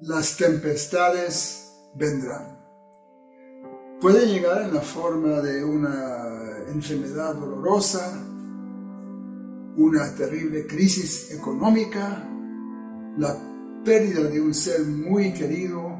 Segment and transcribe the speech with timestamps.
[0.00, 2.56] las tempestades vendrán.
[4.00, 8.24] Puede llegar en la forma de una enfermedad dolorosa,
[9.76, 12.24] una terrible crisis económica,
[13.16, 13.36] la
[13.84, 15.98] pérdida de un ser muy querido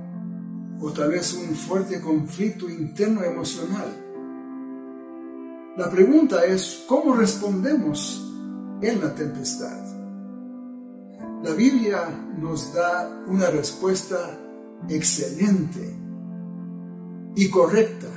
[0.80, 3.88] o tal vez un fuerte conflicto interno emocional.
[5.76, 8.24] La pregunta es, ¿cómo respondemos
[8.80, 9.97] en la tempestad?
[11.42, 14.36] La Biblia nos da una respuesta
[14.88, 15.96] excelente
[17.36, 18.08] y correcta.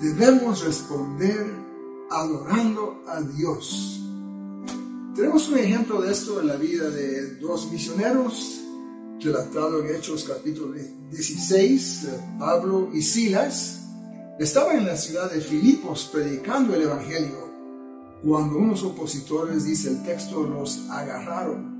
[0.00, 1.46] Debemos responder
[2.10, 4.00] adorando a Dios.
[5.14, 8.62] Tenemos un ejemplo de esto en la vida de dos misioneros,
[9.20, 10.74] relatado en Hechos capítulo
[11.12, 13.84] 16, Pablo y Silas.
[14.40, 17.46] Estaban en la ciudad de Filipos predicando el Evangelio
[18.24, 21.77] cuando unos opositores, dice el texto, los agarraron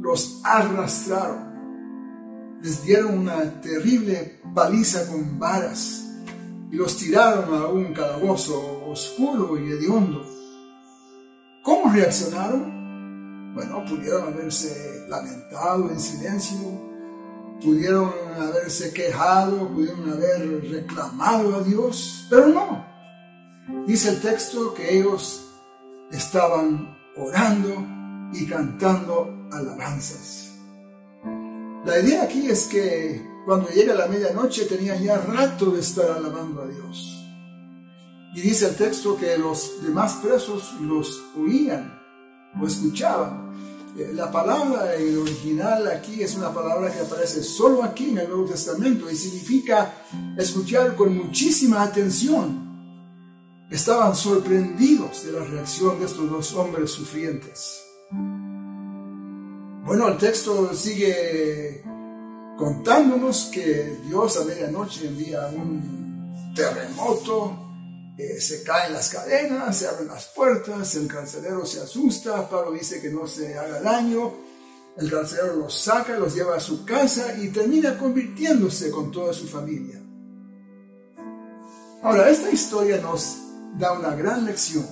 [0.00, 6.04] los arrastraron, les dieron una terrible paliza con varas
[6.70, 10.24] y los tiraron a un calabozo oscuro y hediondo.
[11.62, 13.54] ¿Cómo reaccionaron?
[13.54, 16.58] Bueno, pudieron haberse lamentado en silencio,
[17.62, 22.86] pudieron haberse quejado, pudieron haber reclamado a Dios, pero no.
[23.86, 25.50] Dice el texto que ellos
[26.10, 27.97] estaban orando
[28.32, 30.52] y cantando alabanzas.
[31.84, 36.62] La idea aquí es que cuando llega la medianoche tenían ya rato de estar alabando
[36.62, 37.24] a Dios.
[38.34, 41.98] Y dice el texto que los demás presos los oían
[42.60, 43.48] o escuchaban.
[43.96, 48.28] Eh, la palabra en original aquí es una palabra que aparece solo aquí en el
[48.28, 49.94] Nuevo Testamento y significa
[50.36, 52.68] escuchar con muchísima atención.
[53.70, 57.87] Estaban sorprendidos de la reacción de estos dos hombres sufrientes.
[59.88, 61.82] Bueno, el texto sigue
[62.58, 70.08] contándonos que Dios a medianoche envía un terremoto, eh, se caen las cadenas, se abren
[70.08, 74.34] las puertas, el carcelero se asusta, Pablo dice que no se haga daño,
[74.98, 79.48] el carcelero los saca, los lleva a su casa y termina convirtiéndose con toda su
[79.48, 79.98] familia.
[82.02, 83.38] Ahora, esta historia nos
[83.78, 84.84] da una gran lección.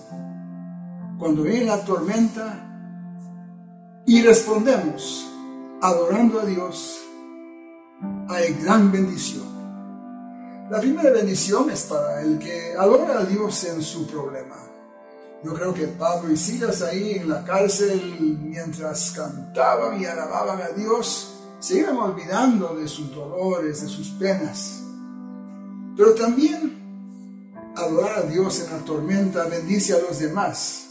[1.19, 2.66] Cuando viene la tormenta,
[4.06, 5.28] y respondemos
[5.83, 7.00] adorando a Dios,
[8.28, 9.44] hay gran bendición.
[10.71, 14.56] La primera bendición es para el que adora a Dios en su problema.
[15.45, 20.69] Yo creo que Pablo y Silas ahí en la cárcel, mientras cantaban y alababan a
[20.69, 24.83] Dios, se iban olvidando de sus dolores, de sus penas.
[25.97, 26.77] Pero también
[27.77, 30.85] adorar a Dios en la tormenta bendice a los demás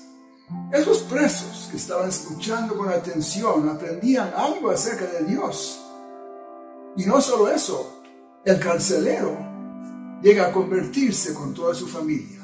[0.71, 5.81] esos presos que estaban escuchando con atención aprendían algo acerca de Dios.
[6.97, 8.01] Y no solo eso,
[8.43, 9.37] el carcelero
[10.21, 12.39] llega a convertirse con toda su familia.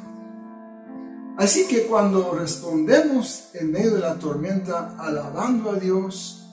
[1.37, 6.47] Así que cuando respondemos en medio de la tormenta alabando a Dios,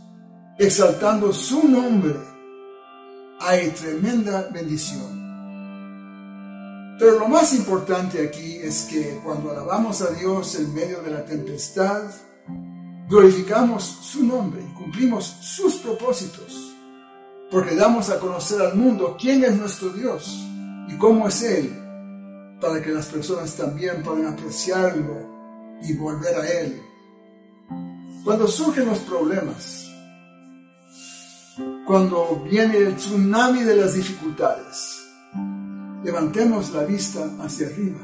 [0.59, 2.15] exaltando su nombre,
[3.41, 5.18] hay tremenda bendición.
[6.99, 11.25] Pero lo más importante aquí es que cuando alabamos a Dios en medio de la
[11.25, 12.03] tempestad,
[13.09, 16.75] glorificamos su nombre y cumplimos sus propósitos,
[17.53, 20.45] porque damos a conocer al mundo quién es nuestro Dios
[20.89, 21.73] y cómo es Él,
[22.61, 26.83] para que las personas también puedan apreciarlo y volver a Él.
[28.25, 29.89] Cuando surgen los problemas,
[31.87, 34.98] cuando viene el tsunami de las dificultades,
[36.03, 38.01] levantemos la vista hacia arriba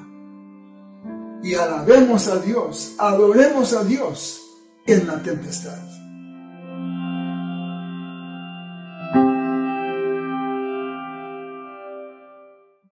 [1.42, 4.40] y alabemos a Dios, adoremos a Dios
[4.86, 5.78] en la tempestad.